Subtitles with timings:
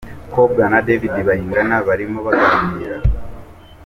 [0.33, 2.95] Cobra na David Bayingana barimo baganira.